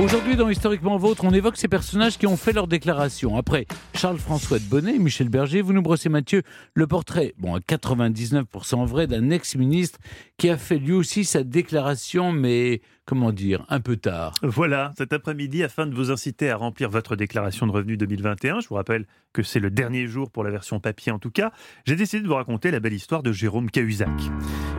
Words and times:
Aujourd'hui, 0.00 0.34
dans 0.34 0.48
Historiquement 0.48 0.96
Vôtre, 0.96 1.22
on 1.24 1.32
évoque 1.32 1.56
ces 1.56 1.68
personnages 1.68 2.18
qui 2.18 2.26
ont 2.26 2.36
fait 2.36 2.52
leur 2.52 2.66
déclaration. 2.66 3.36
Après 3.36 3.64
Charles-François 3.94 4.58
de 4.58 4.64
Bonnet 4.64 4.96
et 4.96 4.98
Michel 4.98 5.28
Berger, 5.28 5.62
vous 5.62 5.72
nous 5.72 5.82
brossez, 5.82 6.08
Mathieu, 6.08 6.42
le 6.74 6.88
portrait, 6.88 7.32
bon, 7.38 7.54
à 7.54 7.60
99% 7.60 8.86
vrai, 8.86 9.06
d'un 9.06 9.30
ex-ministre 9.30 10.00
qui 10.36 10.50
a 10.50 10.56
fait 10.56 10.78
lui 10.78 10.92
aussi 10.92 11.24
sa 11.24 11.44
déclaration, 11.44 12.32
mais 12.32 12.82
comment 13.06 13.30
dire, 13.30 13.64
un 13.68 13.78
peu 13.78 13.96
tard. 13.96 14.34
Voilà, 14.42 14.92
cet 14.98 15.12
après-midi, 15.12 15.62
afin 15.62 15.86
de 15.86 15.94
vous 15.94 16.10
inciter 16.10 16.50
à 16.50 16.56
remplir 16.56 16.90
votre 16.90 17.14
déclaration 17.14 17.64
de 17.68 17.70
revenus 17.70 17.96
2021, 17.96 18.60
je 18.60 18.68
vous 18.68 18.74
rappelle 18.74 19.06
que 19.32 19.44
c'est 19.44 19.60
le 19.60 19.70
dernier 19.70 20.08
jour 20.08 20.28
pour 20.28 20.42
la 20.42 20.50
version 20.50 20.80
papier 20.80 21.12
en 21.12 21.20
tout 21.20 21.30
cas, 21.30 21.52
j'ai 21.84 21.94
décidé 21.94 22.20
de 22.22 22.26
vous 22.26 22.34
raconter 22.34 22.72
la 22.72 22.80
belle 22.80 22.94
histoire 22.94 23.22
de 23.22 23.30
Jérôme 23.30 23.70
Cahuzac. 23.70 24.10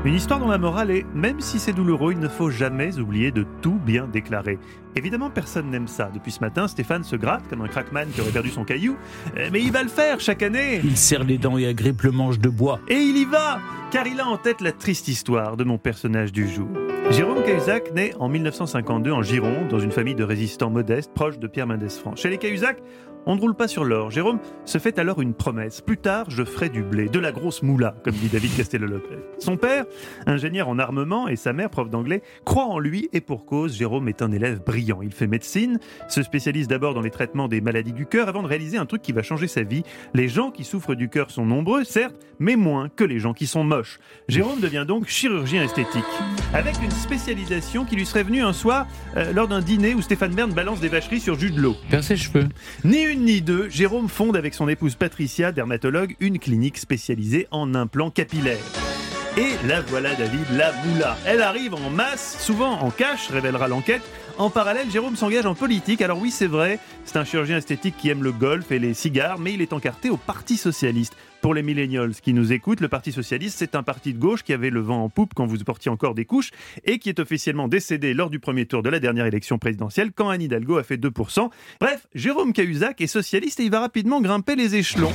Une 0.03 0.13
histoire 0.13 0.41
dont 0.41 0.49
la 0.49 0.57
morale 0.57 0.91
est, 0.91 1.05
même 1.13 1.39
si 1.39 1.57
c'est 1.57 1.73
douloureux, 1.73 2.11
il 2.11 2.19
ne 2.19 2.27
faut 2.27 2.49
jamais 2.49 2.99
oublier 2.99 3.31
de 3.31 3.45
tout 3.61 3.79
bien 3.85 4.07
déclarer. 4.07 4.59
Évidemment, 4.97 5.29
personne 5.29 5.69
n'aime 5.69 5.87
ça. 5.87 6.09
Depuis 6.13 6.31
ce 6.31 6.39
matin, 6.39 6.67
Stéphane 6.67 7.03
se 7.03 7.15
gratte 7.15 7.43
comme 7.49 7.61
un 7.61 7.67
crackman 7.67 8.05
qui 8.13 8.21
aurait 8.21 8.31
perdu 8.31 8.49
son 8.49 8.63
caillou. 8.63 8.95
Euh, 9.37 9.49
Mais 9.51 9.61
il 9.61 9.71
va 9.71 9.83
le 9.83 9.89
faire 9.89 10.19
chaque 10.19 10.41
année. 10.41 10.79
Il 10.83 10.95
serre 10.95 11.23
les 11.23 11.37
dents 11.37 11.57
et 11.57 11.67
agrippe 11.67 12.03
le 12.03 12.11
manche 12.11 12.39
de 12.39 12.49
bois. 12.49 12.79
Et 12.87 12.95
il 12.95 13.17
y 13.17 13.25
va 13.25 13.59
Car 13.91 14.07
il 14.07 14.19
a 14.21 14.27
en 14.27 14.37
tête 14.37 14.61
la 14.61 14.71
triste 14.71 15.07
histoire 15.07 15.57
de 15.57 15.63
mon 15.63 15.77
personnage 15.77 16.31
du 16.31 16.47
jour. 16.47 16.69
Jérôme 17.11 17.43
Cahuzac 17.43 17.93
naît 17.93 18.13
en 18.19 18.29
1952 18.29 19.11
en 19.11 19.21
Gironde, 19.21 19.67
dans 19.69 19.79
une 19.79 19.91
famille 19.91 20.15
de 20.15 20.23
résistants 20.23 20.69
modestes, 20.71 21.13
proche 21.13 21.37
de 21.39 21.47
Pierre 21.47 21.67
Mendès 21.67 21.89
France. 21.89 22.21
Chez 22.21 22.29
les 22.29 22.37
Cahuzac, 22.37 22.81
on 23.25 23.35
ne 23.35 23.41
roule 23.41 23.55
pas 23.55 23.67
sur 23.67 23.83
l'or. 23.83 24.11
Jérôme 24.11 24.39
se 24.65 24.77
fait 24.77 24.99
alors 24.99 25.21
une 25.21 25.33
promesse. 25.33 25.81
Plus 25.81 25.97
tard, 25.97 26.29
je 26.29 26.43
ferai 26.43 26.69
du 26.69 26.83
blé, 26.83 27.09
de 27.09 27.19
la 27.19 27.31
grosse 27.31 27.63
moula, 27.63 27.95
comme 28.03 28.13
dit 28.13 28.27
David 28.27 28.55
Castello-Lopez. 28.55 29.17
Son 29.39 29.57
père, 29.57 29.85
ingénieur 30.25 30.67
en 30.69 30.79
armement, 30.79 31.27
et 31.27 31.35
sa 31.35 31.53
mère, 31.53 31.69
prof 31.69 31.89
d'anglais, 31.89 32.21
croient 32.45 32.65
en 32.65 32.79
lui 32.79 33.09
et 33.13 33.21
pour 33.21 33.45
cause, 33.45 33.75
Jérôme 33.75 34.07
est 34.07 34.21
un 34.21 34.31
élève 34.31 34.63
brillant. 34.63 35.01
Il 35.01 35.11
fait 35.11 35.27
médecine, 35.27 35.79
se 36.09 36.23
spécialise 36.23 36.67
d'abord 36.67 36.93
dans 36.93 37.01
les 37.01 37.11
traitements 37.11 37.47
des 37.47 37.61
maladies 37.61 37.93
du 37.93 38.05
cœur 38.05 38.29
avant 38.29 38.43
de 38.43 38.47
réaliser 38.47 38.77
un 38.77 38.85
truc 38.85 39.01
qui 39.01 39.11
va 39.11 39.23
changer 39.23 39.47
sa 39.47 39.63
vie. 39.63 39.83
Les 40.13 40.27
gens 40.27 40.51
qui 40.51 40.63
souffrent 40.63 40.95
du 40.95 41.09
cœur 41.09 41.31
sont 41.31 41.45
nombreux, 41.45 41.83
certes, 41.83 42.15
mais 42.39 42.55
moins 42.55 42.89
que 42.89 43.03
les 43.03 43.19
gens 43.19 43.33
qui 43.33 43.47
sont 43.47 43.63
moches. 43.63 43.99
Jérôme 44.27 44.59
devient 44.59 44.85
donc 44.87 45.07
chirurgien 45.07 45.63
esthétique, 45.63 46.03
avec 46.53 46.75
une 46.83 46.91
spécialisation 46.91 47.85
qui 47.85 47.95
lui 47.95 48.05
serait 48.05 48.23
venue 48.23 48.43
un 48.43 48.53
soir 48.53 48.87
euh, 49.17 49.31
lors 49.33 49.47
d'un 49.47 49.61
dîner 49.61 49.93
où 49.93 50.01
Stéphane 50.01 50.33
Bern 50.33 50.51
balance 50.53 50.79
des 50.79 50.89
vacheries 50.89 51.19
sur 51.19 51.39
Jude 51.39 51.57
Law. 51.57 51.75
Perd 51.89 52.03
ses 52.03 52.17
cheveux. 52.17 52.47
Ni 52.83 53.01
une 53.03 53.14
ni 53.21 53.41
deux, 53.41 53.69
Jérôme 53.69 54.09
fonde 54.09 54.37
avec 54.37 54.53
son 54.53 54.67
épouse 54.67 54.95
Patricia, 54.95 55.51
dermatologue, 55.51 56.15
une 56.19 56.39
clinique 56.39 56.77
spécialisée 56.77 57.47
en 57.51 57.75
implants 57.75 58.11
capillaires. 58.11 58.57
Et 59.37 59.67
la 59.67 59.81
voilà 59.81 60.15
David, 60.15 60.45
la 60.51 60.71
moula. 60.83 61.17
Elle 61.25 61.41
arrive 61.41 61.73
en 61.73 61.89
masse, 61.89 62.37
souvent 62.39 62.79
en 62.79 62.89
cash, 62.89 63.29
révélera 63.29 63.67
l'enquête. 63.67 64.01
En 64.37 64.49
parallèle, 64.49 64.91
Jérôme 64.91 65.15
s'engage 65.15 65.45
en 65.45 65.55
politique. 65.55 66.01
Alors 66.01 66.19
oui, 66.19 66.29
c'est 66.29 66.47
vrai, 66.47 66.79
c'est 67.05 67.15
un 67.15 67.23
chirurgien 67.23 67.57
esthétique 67.57 67.95
qui 67.97 68.09
aime 68.09 68.21
le 68.21 68.33
golf 68.33 68.69
et 68.69 68.79
les 68.79 68.93
cigares, 68.93 69.39
mais 69.39 69.53
il 69.53 69.61
est 69.61 69.71
encarté 69.71 70.09
au 70.09 70.17
Parti 70.17 70.57
Socialiste. 70.57 71.15
Pour 71.41 71.53
les 71.53 71.63
millennials 71.63 72.13
qui 72.15 72.33
nous 72.33 72.51
écoutent, 72.51 72.81
le 72.81 72.89
Parti 72.89 73.13
Socialiste, 73.13 73.57
c'est 73.59 73.75
un 73.75 73.83
parti 73.83 74.13
de 74.13 74.19
gauche 74.19 74.43
qui 74.43 74.51
avait 74.51 74.71
le 74.71 74.81
vent 74.81 75.03
en 75.03 75.09
poupe 75.09 75.33
quand 75.33 75.45
vous 75.45 75.57
portiez 75.59 75.89
encore 75.89 76.15
des 76.15 76.25
couches 76.25 76.51
et 76.83 76.99
qui 76.99 77.07
est 77.07 77.19
officiellement 77.19 77.69
décédé 77.69 78.13
lors 78.13 78.29
du 78.29 78.39
premier 78.39 78.65
tour 78.65 78.83
de 78.83 78.89
la 78.89 78.99
dernière 78.99 79.25
élection 79.25 79.57
présidentielle 79.57 80.11
quand 80.11 80.27
Anne 80.27 80.41
Hidalgo 80.41 80.77
a 80.77 80.83
fait 80.83 80.97
2%. 80.97 81.49
Bref, 81.79 82.07
Jérôme 82.13 82.51
Cahuzac 82.51 82.99
est 82.99 83.07
socialiste 83.07 83.61
et 83.61 83.63
il 83.63 83.71
va 83.71 83.79
rapidement 83.79 84.19
grimper 84.19 84.57
les 84.57 84.75
échelons. 84.75 85.13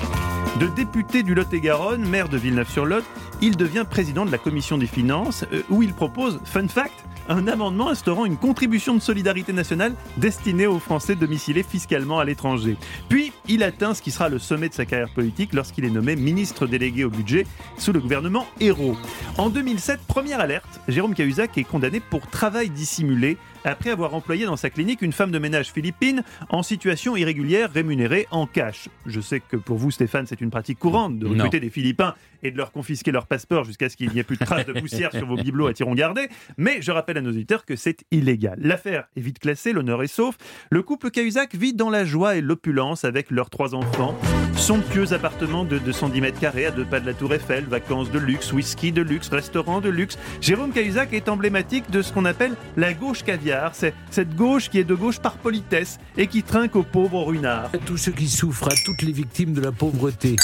De 0.59 0.67
député 0.67 1.23
du 1.23 1.35
Lot-et-Garonne, 1.35 2.09
maire 2.09 2.29
de 2.29 2.39
Villeneuve-sur-Lot, 2.39 3.05
il 3.43 3.57
devient 3.57 3.85
président 3.89 4.25
de 4.25 4.31
la 4.31 4.39
commission 4.39 4.79
des 4.79 4.87
finances 4.87 5.45
euh, 5.53 5.63
où 5.71 5.83
il 5.83 5.93
propose, 5.95 6.41
fun 6.45 6.69
fact, 6.69 7.05
un 7.31 7.47
amendement 7.47 7.89
instaurant 7.89 8.27
une 8.27 8.36
contribution 8.36 8.95
de 8.95 9.00
solidarité 9.00 9.53
nationale 9.53 9.95
destinée 10.17 10.67
aux 10.67 10.80
Français 10.80 11.14
domiciliés 11.14 11.63
fiscalement 11.63 12.18
à 12.18 12.24
l'étranger. 12.24 12.77
Puis, 13.08 13.33
il 13.48 13.63
atteint 13.63 13.95
ce 13.95 14.02
qui 14.02 14.11
sera 14.11 14.29
le 14.29 14.39
sommet 14.41 14.68
de 14.68 14.74
sa 14.74 14.85
carrière 14.85 15.11
politique 15.14 15.52
lorsqu'il 15.52 15.85
est 15.85 15.91
nommé 15.91 16.17
ministre 16.17 16.67
délégué 16.67 17.05
au 17.05 17.11
budget 17.11 17.46
sous 17.79 17.92
le 17.92 18.01
gouvernement 18.01 18.46
Hérault. 18.61 18.96
En 19.39 19.48
2007, 19.48 20.01
première 20.08 20.41
alerte, 20.41 20.80
Jérôme 20.89 21.14
Cahuzac 21.14 21.57
est 21.57 21.64
condamné 21.64 22.01
pour 22.01 22.27
travail 22.27 22.68
dissimulé 22.68 23.39
après 23.64 23.91
avoir 23.91 24.14
employé 24.14 24.47
dans 24.47 24.57
sa 24.57 24.70
clinique 24.70 25.02
une 25.02 25.12
femme 25.12 25.30
de 25.30 25.39
ménage 25.39 25.70
philippine 25.70 26.23
en 26.48 26.62
situation 26.62 27.14
irrégulière 27.17 27.70
rémunérée 27.70 28.27
en 28.30 28.47
cash. 28.47 28.89
Je 29.07 29.20
sais 29.20 29.41
que 29.41 29.57
pour 29.57 29.77
vous, 29.77 29.91
Stéphane, 29.91 30.27
c'est 30.27 30.41
une 30.41 30.51
pratique 30.51 30.79
courante 30.79 31.18
de 31.18 31.27
recruter 31.27 31.58
Non. 31.58 31.67
des 31.67 31.70
Philippins 31.70 32.14
et 32.42 32.51
de 32.51 32.57
leur 32.57 32.73
confisquer 32.73 33.12
leur 33.12 33.27
passeport 33.27 33.64
jusqu'à 33.64 33.91
ce 33.91 33.97
qu'il 33.98 34.11
n'y 34.11 34.18
ait 34.18 34.23
plus 34.24 34.39
de 34.39 34.45
traces 34.47 34.64
de 34.64 34.73
poussière 34.73 35.12
sur 35.12 35.27
vos 35.27 35.36
bibelots 35.36 35.67
à 35.67 35.74
tiron 35.74 35.95
gardé. 35.95 36.29
Mais 36.57 36.80
je 36.80 36.91
rappelle 36.91 37.18
à 37.20 37.23
nos 37.23 37.31
auditeurs 37.31 37.64
que 37.64 37.77
c'est 37.77 38.05
illégal. 38.11 38.58
L'affaire 38.61 39.08
est 39.17 39.20
vite 39.20 39.39
classée, 39.39 39.73
l'honneur 39.73 40.03
est 40.03 40.07
sauf. 40.07 40.36
Le 40.70 40.83
couple 40.83 41.11
Cahuzac 41.11 41.55
vit 41.55 41.75
dans 41.75 41.91
la 41.91 42.05
joie 42.05 42.36
et 42.36 42.41
l'opulence 42.41 43.05
avec 43.05 43.31
leurs 43.31 43.51
trois 43.51 43.75
enfants. 43.75 44.19
Somptueux 44.57 45.13
appartement 45.13 45.64
de 45.64 45.79
210 45.79 46.20
mètres 46.20 46.41
carrés 46.41 46.67
à 46.67 46.70
deux 46.70 46.85
pas 46.85 47.01
de 47.01 47.07
la 47.07 47.14
Tour 47.14 47.35
Eiffel, 47.35 47.64
vacances 47.64 48.11
de 48.11 48.19
luxe, 48.19 48.53
whisky 48.53 48.92
de 48.92 49.03
luxe, 49.03 49.29
restaurant 49.29 49.80
de 49.80 49.89
luxe. 49.89 50.19
Jérôme 50.41 50.73
Cahuzac 50.73 51.13
est 51.13 51.29
emblématique 51.29 51.91
de 51.91 52.03
ce 52.03 52.13
qu'on 52.13 52.25
appelle 52.25 52.55
la 52.77 52.95
gauche 52.95 53.23
caviar. 53.23 53.75
C'est 53.75 53.95
cette 54.11 54.35
gauche 54.35 54.70
qui 54.70 54.79
est 54.79 54.85
de 54.85 54.95
gauche 54.95 55.20
par 55.20 55.36
politesse 55.36 55.98
et 56.17 56.27
qui 56.27 56.42
trinque 56.42 56.77
aux 56.77 56.83
pauvres 56.83 57.23
ruinards. 57.23 57.70
À 57.75 57.79
tous 57.79 57.98
ceux 57.98 58.13
qui 58.13 58.29
souffrent, 58.29 58.69
à 58.69 58.75
toutes 58.85 59.03
les 59.03 59.13
victimes 59.13 59.53
de 59.53 59.61
la 59.61 59.73
pauvreté. 59.73 60.36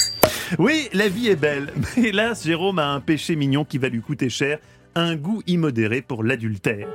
Oui, 0.58 0.88
la 0.92 1.08
vie 1.08 1.28
est 1.28 1.36
belle. 1.36 1.72
Mais 1.96 2.02
hélas, 2.08 2.44
Jérôme 2.44 2.78
a 2.78 2.88
un 2.92 3.00
péché 3.00 3.34
mignon 3.34 3.64
qui 3.64 3.78
va 3.78 3.88
lui 3.88 4.00
coûter 4.00 4.28
cher, 4.28 4.58
un 4.96 5.14
goût 5.14 5.42
immodéré 5.46 6.00
pour 6.00 6.24
l'adultère. 6.24 6.88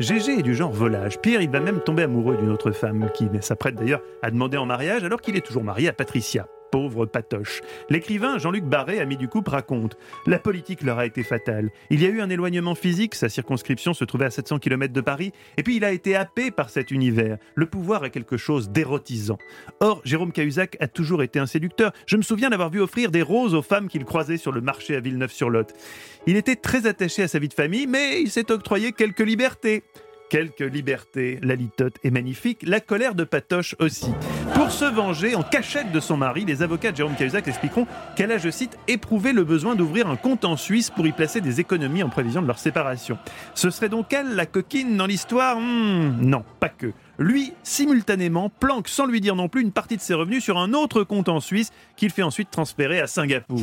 Gégé 0.00 0.32
est 0.40 0.42
du 0.42 0.54
genre 0.54 0.72
volage. 0.72 1.20
Pierre, 1.20 1.40
il 1.40 1.48
va 1.48 1.60
même 1.60 1.80
tomber 1.80 2.02
amoureux 2.02 2.36
d'une 2.36 2.50
autre 2.50 2.72
femme 2.72 3.08
qui 3.14 3.28
s'apprête 3.40 3.76
d'ailleurs 3.76 4.02
à 4.20 4.30
demander 4.30 4.58
en 4.58 4.66
mariage 4.66 5.04
alors 5.04 5.20
qu'il 5.20 5.36
est 5.36 5.46
toujours 5.46 5.64
marié 5.64 5.88
à 5.88 5.92
Patricia. 5.92 6.46
Pauvre 6.70 7.06
patoche. 7.06 7.60
L'écrivain 7.88 8.38
Jean-Luc 8.38 8.64
Barré, 8.64 9.00
ami 9.00 9.16
du 9.16 9.28
couple, 9.28 9.50
raconte 9.50 9.96
La 10.26 10.38
politique 10.38 10.82
leur 10.82 10.98
a 10.98 11.06
été 11.06 11.22
fatale. 11.22 11.70
Il 11.90 12.02
y 12.02 12.06
a 12.06 12.08
eu 12.08 12.20
un 12.20 12.30
éloignement 12.30 12.74
physique, 12.74 13.14
sa 13.14 13.28
circonscription 13.28 13.94
se 13.94 14.04
trouvait 14.04 14.26
à 14.26 14.30
700 14.30 14.58
km 14.58 14.92
de 14.92 15.00
Paris, 15.00 15.32
et 15.56 15.62
puis 15.62 15.76
il 15.76 15.84
a 15.84 15.92
été 15.92 16.16
happé 16.16 16.50
par 16.50 16.70
cet 16.70 16.90
univers. 16.90 17.38
Le 17.54 17.66
pouvoir 17.66 18.04
est 18.04 18.10
quelque 18.10 18.36
chose 18.36 18.70
d'érotisant. 18.70 19.38
Or, 19.80 20.00
Jérôme 20.04 20.32
Cahuzac 20.32 20.76
a 20.80 20.88
toujours 20.88 21.22
été 21.22 21.38
un 21.38 21.46
séducteur. 21.46 21.92
Je 22.06 22.16
me 22.16 22.22
souviens 22.22 22.50
d'avoir 22.50 22.70
vu 22.70 22.80
offrir 22.80 23.10
des 23.10 23.22
roses 23.22 23.54
aux 23.54 23.62
femmes 23.62 23.88
qu'il 23.88 24.04
croisait 24.04 24.36
sur 24.36 24.52
le 24.52 24.60
marché 24.60 24.96
à 24.96 25.00
Villeneuve-sur-Lot. 25.00 25.72
Il 26.26 26.36
était 26.36 26.56
très 26.56 26.86
attaché 26.86 27.22
à 27.22 27.28
sa 27.28 27.38
vie 27.38 27.48
de 27.48 27.54
famille, 27.54 27.86
mais 27.86 28.20
il 28.20 28.30
s'est 28.30 28.50
octroyé 28.50 28.92
quelques 28.92 29.20
libertés. 29.20 29.82
Quelques 30.28 30.60
libertés, 30.60 31.38
la 31.42 31.54
litote 31.54 31.94
est 32.02 32.10
magnifique, 32.10 32.58
la 32.64 32.80
colère 32.80 33.14
de 33.14 33.22
Patoche 33.22 33.76
aussi. 33.78 34.08
Pour 34.54 34.72
se 34.72 34.84
venger 34.84 35.36
en 35.36 35.42
cachette 35.44 35.92
de 35.92 36.00
son 36.00 36.16
mari, 36.16 36.44
les 36.44 36.62
avocats 36.62 36.90
de 36.90 36.96
Jérôme 36.96 37.14
Cahuzac 37.14 37.46
expliqueront 37.46 37.86
qu'elle 38.16 38.32
a, 38.32 38.38
je 38.38 38.50
cite, 38.50 38.76
éprouvé 38.88 39.32
le 39.32 39.44
besoin 39.44 39.76
d'ouvrir 39.76 40.08
un 40.08 40.16
compte 40.16 40.44
en 40.44 40.56
Suisse 40.56 40.90
pour 40.90 41.06
y 41.06 41.12
placer 41.12 41.40
des 41.40 41.60
économies 41.60 42.02
en 42.02 42.08
prévision 42.08 42.42
de 42.42 42.48
leur 42.48 42.58
séparation. 42.58 43.18
Ce 43.54 43.70
serait 43.70 43.88
donc 43.88 44.12
elle, 44.12 44.34
la 44.34 44.46
coquine, 44.46 44.96
dans 44.96 45.06
l'histoire? 45.06 45.60
Hmm, 45.60 46.16
Non, 46.20 46.44
pas 46.58 46.70
que. 46.70 46.92
Lui, 47.18 47.52
simultanément, 47.62 48.50
planque 48.50 48.88
sans 48.88 49.06
lui 49.06 49.20
dire 49.20 49.36
non 49.36 49.48
plus 49.48 49.62
une 49.62 49.72
partie 49.72 49.96
de 49.96 50.02
ses 50.02 50.14
revenus 50.14 50.42
sur 50.42 50.58
un 50.58 50.72
autre 50.72 51.04
compte 51.04 51.28
en 51.28 51.38
Suisse 51.38 51.70
qu'il 51.96 52.10
fait 52.10 52.24
ensuite 52.24 52.50
transférer 52.50 53.00
à 53.00 53.06
Singapour. 53.06 53.60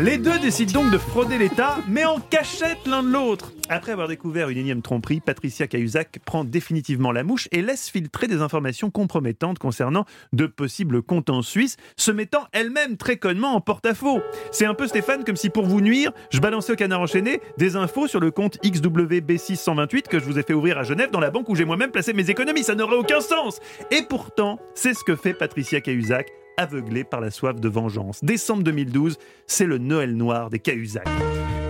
Les 0.00 0.16
deux 0.16 0.38
décident 0.38 0.82
donc 0.82 0.92
de 0.92 0.98
frauder 0.98 1.38
l'État, 1.38 1.78
mais 1.88 2.04
en 2.04 2.20
cachette 2.20 2.86
l'un 2.86 3.02
de 3.02 3.08
l'autre. 3.08 3.50
Après 3.68 3.90
avoir 3.90 4.06
découvert 4.06 4.48
une 4.48 4.58
énième 4.58 4.80
tromperie, 4.80 5.18
Patricia 5.18 5.66
Cahuzac 5.66 6.20
prend 6.24 6.44
définitivement 6.44 7.10
la 7.10 7.24
mouche 7.24 7.48
et 7.50 7.62
laisse 7.62 7.90
filtrer 7.90 8.28
des 8.28 8.40
informations 8.40 8.90
compromettantes 8.92 9.58
concernant 9.58 10.04
de 10.32 10.46
possibles 10.46 11.02
comptes 11.02 11.30
en 11.30 11.42
Suisse, 11.42 11.78
se 11.96 12.12
mettant 12.12 12.44
elle-même 12.52 12.96
très 12.96 13.16
connement 13.16 13.56
en 13.56 13.60
porte-à-faux. 13.60 14.20
C'est 14.52 14.66
un 14.66 14.74
peu 14.74 14.86
Stéphane 14.86 15.24
comme 15.24 15.34
si 15.34 15.50
pour 15.50 15.66
vous 15.66 15.80
nuire, 15.80 16.12
je 16.30 16.38
balançais 16.38 16.74
au 16.74 16.76
canard 16.76 17.00
enchaîné 17.00 17.40
des 17.56 17.74
infos 17.74 18.06
sur 18.06 18.20
le 18.20 18.30
compte 18.30 18.56
XWB628 18.62 20.02
que 20.02 20.20
je 20.20 20.24
vous 20.24 20.38
ai 20.38 20.44
fait 20.44 20.54
ouvrir 20.54 20.78
à 20.78 20.84
Genève 20.84 21.10
dans 21.10 21.18
la 21.18 21.30
banque 21.30 21.48
où 21.48 21.56
j'ai 21.56 21.64
moi-même 21.64 21.90
placé 21.90 22.12
mes 22.12 22.30
économies. 22.30 22.62
Ça 22.62 22.76
n'aurait 22.76 22.94
aucun 22.94 23.20
sens. 23.20 23.58
Et 23.90 24.02
pourtant, 24.08 24.60
c'est 24.76 24.94
ce 24.94 25.02
que 25.02 25.16
fait 25.16 25.34
Patricia 25.34 25.80
Cahuzac 25.80 26.28
aveuglée 26.58 27.04
par 27.04 27.20
la 27.20 27.30
soif 27.30 27.58
de 27.58 27.68
vengeance. 27.68 28.22
Décembre 28.22 28.64
2012, 28.64 29.16
c'est 29.46 29.66
le 29.66 29.78
Noël 29.78 30.14
noir 30.14 30.50
des 30.50 30.58
Cahuzac. 30.58 31.08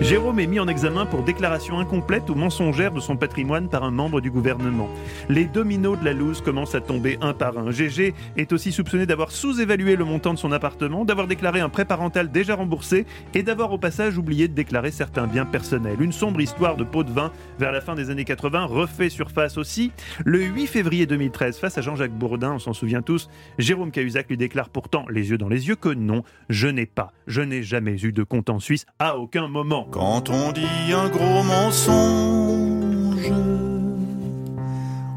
Jérôme 0.01 0.39
est 0.39 0.47
mis 0.47 0.61
en 0.61 0.69
examen 0.69 1.07
pour 1.07 1.25
déclaration 1.25 1.81
incomplète 1.81 2.31
ou 2.31 2.37
mensongère 2.37 2.93
de 2.93 3.01
son 3.01 3.17
patrimoine 3.17 3.69
par 3.69 3.83
un 3.83 3.91
membre 3.91 4.21
du 4.21 4.31
gouvernement. 4.31 4.89
Les 5.29 5.45
dominos 5.45 5.99
de 5.99 6.05
la 6.05 6.13
loose 6.13 6.41
commencent 6.41 6.77
à 6.77 6.81
tomber 6.81 7.19
un 7.21 7.33
par 7.33 7.59
un. 7.59 7.73
GG 7.73 8.15
est 8.37 8.53
aussi 8.53 8.71
soupçonné 8.71 9.07
d'avoir 9.07 9.33
sous-évalué 9.33 9.97
le 9.97 10.05
montant 10.05 10.33
de 10.33 10.39
son 10.39 10.53
appartement, 10.53 11.05
d'avoir 11.05 11.27
déclaré 11.27 11.59
un 11.59 11.69
prêt 11.69 11.85
parental 11.85 12.31
déjà 12.31 12.55
remboursé 12.55 13.07
et 13.35 13.43
d'avoir 13.43 13.73
au 13.73 13.79
passage 13.79 14.17
oublié 14.17 14.47
de 14.47 14.55
déclarer 14.55 14.93
certains 14.93 15.27
biens 15.27 15.45
personnels. 15.45 16.01
Une 16.01 16.13
sombre 16.13 16.41
histoire 16.41 16.77
de 16.77 16.85
pot 16.85 17.03
de 17.03 17.11
vin 17.11 17.33
vers 17.59 17.73
la 17.73 17.81
fin 17.81 17.97
des 17.97 18.11
années 18.11 18.25
80 18.25 18.67
refait 18.67 19.11
surface 19.11 19.59
aussi. 19.59 19.91
Le 20.25 20.41
8 20.41 20.69
février 20.69 21.07
2013, 21.07 21.59
face 21.59 21.77
à 21.77 21.81
Jean-Jacques 21.81 22.17
Bourdin, 22.17 22.53
on 22.53 22.59
s'en 22.61 22.73
souvient 22.73 23.03
tous, 23.03 23.29
Jérôme 23.59 23.91
Cahuzac 23.91 24.29
lui 24.29 24.37
déclare 24.37 24.69
pourtant, 24.69 25.07
les 25.11 25.31
yeux 25.31 25.39
dans 25.39 25.49
les 25.49 25.67
yeux, 25.67 25.77
que 25.77 25.89
non, 25.89 26.23
je 26.49 26.69
n'ai 26.69 26.87
pas, 26.87 27.13
je 27.27 27.41
n'ai 27.41 27.65
jamais 27.65 28.01
eu 28.01 28.13
de 28.13 28.23
compte 28.23 28.49
en 28.49 28.61
Suisse 28.61 28.87
à 29.01 29.19
aucun 29.19 29.49
moment. 29.49 29.88
Quand 29.91 30.29
on 30.29 30.53
dit 30.53 30.93
un 30.93 31.09
gros 31.09 31.43
mensonge, 31.43 33.33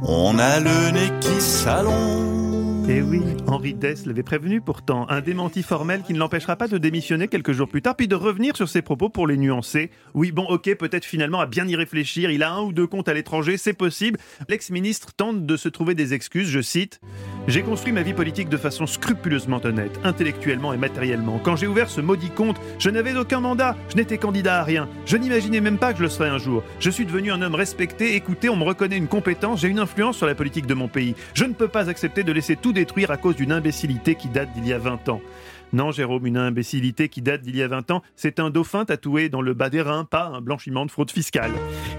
on 0.01 0.39
a 0.39 0.59
le 0.59 0.91
nez 0.91 1.11
qui 1.19 1.41
s'allonge. 1.41 2.40
Eh 2.93 3.01
oui, 3.01 3.21
Henri 3.47 3.73
Dess 3.73 4.05
l'avait 4.05 4.21
prévenu 4.21 4.59
pourtant. 4.59 5.09
Un 5.09 5.21
démenti 5.21 5.63
formel 5.63 6.01
qui 6.01 6.11
ne 6.11 6.19
l'empêchera 6.19 6.57
pas 6.57 6.67
de 6.67 6.77
démissionner 6.77 7.29
quelques 7.29 7.53
jours 7.53 7.69
plus 7.69 7.81
tard, 7.81 7.95
puis 7.95 8.09
de 8.09 8.15
revenir 8.15 8.57
sur 8.57 8.67
ses 8.67 8.81
propos 8.81 9.07
pour 9.07 9.27
les 9.27 9.37
nuancer. 9.37 9.91
Oui, 10.13 10.33
bon, 10.33 10.43
ok, 10.43 10.75
peut-être 10.75 11.05
finalement 11.05 11.39
à 11.39 11.45
bien 11.45 11.65
y 11.69 11.77
réfléchir. 11.77 12.31
Il 12.31 12.43
a 12.43 12.51
un 12.51 12.63
ou 12.63 12.73
deux 12.73 12.87
comptes 12.87 13.07
à 13.07 13.13
l'étranger, 13.13 13.55
c'est 13.55 13.71
possible. 13.71 14.19
L'ex-ministre 14.49 15.13
tente 15.13 15.45
de 15.45 15.55
se 15.55 15.69
trouver 15.69 15.95
des 15.95 16.13
excuses, 16.13 16.49
je 16.49 16.59
cite. 16.59 16.99
J'ai 17.47 17.61
construit 17.61 17.93
ma 17.93 18.01
vie 18.01 18.13
politique 18.13 18.49
de 18.49 18.57
façon 18.57 18.85
scrupuleusement 18.85 19.61
honnête, 19.63 19.97
intellectuellement 20.03 20.73
et 20.73 20.77
matériellement. 20.77 21.39
Quand 21.39 21.55
j'ai 21.55 21.67
ouvert 21.67 21.89
ce 21.89 22.01
maudit 22.01 22.29
compte, 22.29 22.59
je 22.77 22.89
n'avais 22.89 23.15
aucun 23.15 23.39
mandat, 23.39 23.77
je 23.89 23.95
n'étais 23.95 24.17
candidat 24.17 24.59
à 24.59 24.63
rien. 24.65 24.89
Je 25.05 25.15
n'imaginais 25.15 25.61
même 25.61 25.77
pas 25.77 25.93
que 25.93 25.99
je 25.99 26.03
le 26.03 26.09
serais 26.09 26.27
un 26.27 26.39
jour. 26.39 26.61
Je 26.81 26.89
suis 26.89 27.05
devenu 27.05 27.31
un 27.31 27.41
homme 27.41 27.55
respecté, 27.55 28.15
écouté, 28.15 28.49
on 28.49 28.57
me 28.57 28.65
reconnaît 28.65 28.97
une 28.97 29.07
compétence, 29.07 29.61
j'ai 29.61 29.69
une 29.69 29.79
influence 29.79 30.17
sur 30.17 30.27
la 30.27 30.35
politique 30.35 30.65
de 30.65 30.73
mon 30.73 30.89
pays. 30.89 31.15
Je 31.33 31.45
ne 31.45 31.53
peux 31.53 31.69
pas 31.69 31.89
accepter 31.89 32.23
de 32.23 32.33
laisser 32.33 32.57
tout 32.57 32.73
détruire 32.81 33.11
à 33.11 33.17
cause 33.17 33.35
d'une 33.35 33.51
imbécilité 33.51 34.15
qui 34.15 34.27
date 34.27 34.51
d'il 34.53 34.65
y 34.65 34.73
a 34.73 34.79
20 34.79 35.07
ans. 35.09 35.21
Non, 35.73 35.91
Jérôme, 35.91 36.25
une 36.25 36.35
imbécilité 36.35 37.07
qui 37.07 37.21
date 37.21 37.43
d'il 37.43 37.55
y 37.55 37.63
a 37.63 37.67
20 37.69 37.91
ans, 37.91 38.01
c'est 38.17 38.41
un 38.41 38.49
dauphin 38.49 38.83
tatoué 38.83 39.29
dans 39.29 39.41
le 39.41 39.53
bas 39.53 39.69
des 39.69 39.81
reins, 39.81 40.03
pas 40.03 40.25
un 40.25 40.41
blanchiment 40.41 40.85
de 40.85 40.91
fraude 40.91 41.09
fiscale. 41.09 41.51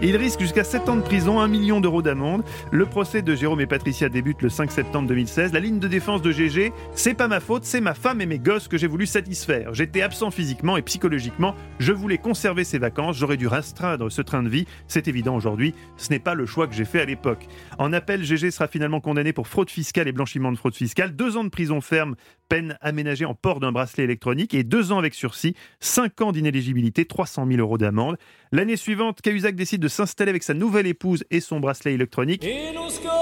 il 0.03 0.15
risque 0.17 0.41
jusqu'à 0.41 0.63
7 0.63 0.91
ans 0.91 0.97
de 0.97 1.01
prison, 1.01 1.41
1 1.41 1.49
million 1.49 1.81
d'euros 1.81 2.03
d'amende. 2.03 2.45
Le 2.71 2.85
procès 2.85 3.23
de 3.23 3.35
Jérôme 3.35 3.63
et 3.63 3.67
Patricia 3.67 4.11
débute 4.11 4.43
le 4.43 4.51
5 4.51 4.71
septembre 4.71 5.09
2016. 5.09 5.55
La 5.55 5.61
ligne 5.61 5.79
de 5.79 5.89
défense 5.89 6.21
de 6.21 6.31
GG, 6.33 6.71
c'est 6.95 7.15
pas 7.15 7.29
ma 7.29 7.41
faute, 7.41 7.65
c'est 7.65 7.81
ma 7.81 7.95
femme 7.95 8.21
et 8.21 8.27
mes 8.27 8.39
gosses 8.39 8.69
que 8.69 8.77
j'ai 8.77 8.87
voulu 8.87 9.07
satisfaire. 9.07 9.73
J'étais 9.73 10.03
absent 10.03 10.31
physiquement 10.31 10.77
et 10.77 10.83
psychologiquement, 10.83 11.55
je 11.79 11.93
voulais 11.93 12.19
conserver 12.19 12.65
ces 12.65 12.79
vacances, 12.79 13.17
j'aurais 13.17 13.39
dû 13.39 13.47
restreindre 13.47 14.13
ce 14.13 14.21
train 14.21 14.43
de 14.43 14.51
vie. 14.51 14.67
C'est 14.87 15.09
évident 15.09 15.35
aujourd'hui, 15.35 15.75
ce 15.97 16.11
n'est 16.11 16.19
pas 16.19 16.35
le 16.35 16.45
choix 16.45 16.67
que 16.67 16.75
j'ai 16.75 16.85
fait 16.85 17.01
à 17.01 17.07
l'époque. 17.07 17.49
En 17.79 17.95
appel, 17.95 18.23
GG 18.23 18.51
sera 18.51 18.69
finalement 18.69 19.01
condamné 19.01 19.33
pour 19.33 19.49
fraude 19.49 19.71
fiscale 19.71 20.09
et 20.09 20.13
blanchiment 20.13 20.53
de 20.53 20.59
fraude 20.59 20.75
fiscale. 20.75 21.17
Deux 21.17 21.39
ans 21.39 21.45
de 21.45 21.49
prison 21.49 21.81
ferme, 21.81 22.17
peine 22.53 22.77
aménagée 22.83 23.25
en 23.25 23.33
port 23.33 23.61
d'un 23.61 23.73
bracelet 23.73 24.05
électronique 24.05 24.53
et 24.53 24.63
deux 24.63 24.93
ans 24.93 24.99
avec 24.99 25.15
sursis, 25.15 25.55
cinq 25.81 26.21
ans 26.21 26.33
d'inéligibilité, 26.33 27.07
300 27.07 27.47
000 27.47 27.61
euros 27.61 27.79
d'amende. 27.79 28.19
L'année 28.53 28.77
suivante, 28.77 29.23
Cahuzac 29.23 29.57
décide 29.57 29.81
de 29.81 29.89
s'installer 29.89 30.29
avec 30.29 30.43
sa 30.43 30.53
nouvelle 30.53 30.87
épouse 30.87 31.25
et 31.31 31.41
son 31.41 31.61
bracelet 31.61 31.95
électronique 31.95 32.47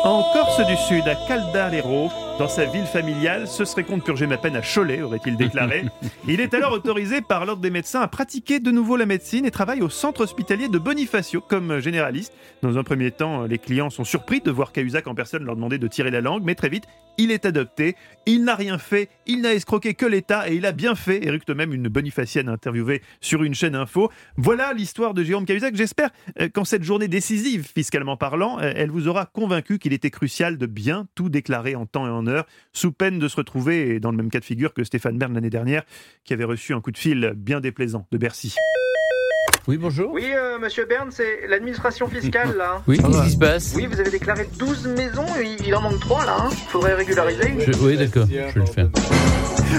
en 0.02 0.24
Corse 0.32 0.66
du 0.66 0.76
Sud, 0.76 1.06
à 1.06 1.14
Caldalero, 1.28 2.08
dans 2.40 2.48
sa 2.48 2.64
ville 2.64 2.86
familiale. 2.86 3.46
Ce 3.46 3.64
serait 3.64 3.84
con 3.84 3.98
de 3.98 4.02
purger 4.02 4.26
ma 4.26 4.36
peine 4.36 4.56
à 4.56 4.62
Cholet, 4.62 5.00
aurait-il 5.00 5.36
déclaré. 5.36 5.84
Il 6.26 6.40
est 6.40 6.52
alors 6.52 6.72
autorisé 6.72 7.20
par 7.20 7.46
l'ordre 7.46 7.62
des 7.62 7.70
médecins 7.70 8.00
à 8.00 8.08
pratiquer 8.08 8.58
de 8.58 8.72
nouveau 8.72 8.96
la 8.96 9.06
médecine 9.06 9.46
et 9.46 9.52
travaille 9.52 9.82
au 9.82 9.90
centre 9.90 10.22
hospitalier 10.22 10.68
de 10.68 10.78
Bonifacio 10.78 11.40
comme 11.40 11.78
généraliste. 11.78 12.32
Dans 12.62 12.78
un 12.78 12.82
premier 12.82 13.12
temps, 13.12 13.44
les 13.44 13.58
clients 13.58 13.90
sont 13.90 14.04
surpris 14.04 14.40
de 14.40 14.50
voir 14.50 14.72
Cahuzac 14.72 15.06
en 15.06 15.14
personne 15.14 15.44
leur 15.44 15.54
demander 15.54 15.78
de 15.78 15.86
tirer 15.86 16.10
la 16.10 16.20
langue, 16.20 16.42
mais 16.42 16.56
très 16.56 16.68
vite, 16.68 16.86
il 17.20 17.30
est 17.30 17.44
adopté. 17.44 17.96
Il 18.26 18.44
n'a 18.44 18.54
rien 18.54 18.78
fait, 18.78 19.08
il 19.26 19.42
n'a 19.42 19.52
escroqué 19.52 19.94
que 19.94 20.06
l'État 20.06 20.48
et 20.48 20.54
il 20.54 20.64
a 20.64 20.72
bien 20.72 20.94
fait. 20.94 21.24
Eric 21.26 21.48
même 21.48 21.74
une 21.74 21.88
bonifacienne 21.88 22.48
interviewée 22.48 23.02
sur 23.20 23.42
une 23.42 23.54
chaîne 23.54 23.74
info. 23.74 24.10
Voilà 24.36 24.72
l'histoire 24.72 25.14
de 25.14 25.22
Jérôme 25.22 25.44
Cahuzac. 25.44 25.74
J'espère 25.74 26.10
euh, 26.40 26.48
qu'en 26.48 26.64
cette 26.64 26.82
journée 26.82 27.08
décisive, 27.08 27.68
fiscalement 27.74 28.16
parlant, 28.16 28.58
euh, 28.60 28.72
elle 28.74 28.90
vous 28.90 29.08
aura 29.08 29.26
convaincu 29.26 29.78
qu'il 29.78 29.92
était 29.92 30.10
crucial 30.10 30.56
de 30.56 30.66
bien 30.66 31.08
tout 31.14 31.28
déclarer 31.28 31.74
en 31.74 31.86
temps 31.86 32.06
et 32.06 32.10
en 32.10 32.26
heure, 32.26 32.46
sous 32.72 32.92
peine 32.92 33.18
de 33.18 33.28
se 33.28 33.36
retrouver 33.36 34.00
dans 34.00 34.10
le 34.10 34.16
même 34.16 34.30
cas 34.30 34.40
de 34.40 34.44
figure 34.44 34.72
que 34.72 34.84
Stéphane 34.84 35.18
Bern 35.18 35.34
l'année 35.34 35.50
dernière, 35.50 35.82
qui 36.24 36.32
avait 36.32 36.44
reçu 36.44 36.72
un 36.72 36.80
coup 36.80 36.92
de 36.92 36.98
fil 36.98 37.34
bien 37.36 37.60
déplaisant 37.60 38.06
de 38.12 38.18
Bercy. 38.18 38.54
Oui, 39.68 39.76
bonjour. 39.76 40.12
Oui, 40.12 40.24
euh, 40.34 40.58
monsieur 40.58 40.84
Bern, 40.86 41.10
c'est 41.12 41.46
l'administration 41.48 42.08
fiscale 42.08 42.56
là. 42.56 42.82
Oui, 42.88 42.98
qu'est-ce 42.98 43.22
qui 43.24 43.30
se 43.30 43.36
passe 43.38 43.72
Oui, 43.76 43.86
vous 43.86 44.00
avez 44.00 44.10
déclaré 44.10 44.48
12 44.58 44.86
maisons, 44.88 45.26
il, 45.40 45.66
il 45.66 45.74
en 45.74 45.82
manque 45.82 46.00
3 46.00 46.24
là. 46.24 46.36
Hein. 46.40 46.48
Faudrait 46.68 46.94
régulariser. 46.94 47.54
Je- 47.58 47.72
Oui, 47.80 47.96
d'accord, 47.96 48.26
je 48.28 48.34
vais 48.36 48.52
le 48.54 48.66
faire. 48.66 48.88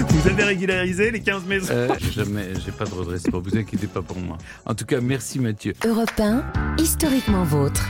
Vous 0.08 0.28
avez 0.28 0.44
régularisé 0.44 1.10
les 1.10 1.20
15 1.20 1.44
maisons 1.44 1.68
Euh, 1.70 1.88
jamais, 2.14 2.48
j'ai 2.64 2.72
pas 2.72 2.84
de 2.84 2.94
redressement, 2.94 3.40
vous 3.40 3.56
inquiétez 3.56 3.86
pas 3.86 4.00
pour 4.00 4.16
moi. 4.18 4.38
En 4.64 4.74
tout 4.74 4.86
cas, 4.86 5.00
merci 5.00 5.38
Mathieu. 5.38 5.74
Europe 5.84 6.10
1, 6.18 6.42
historiquement 6.78 7.44
vôtre. 7.44 7.80